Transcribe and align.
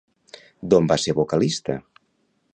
D'on 0.71 0.89
va 0.93 0.97
ser 1.03 1.15
vocalista? 1.21 1.77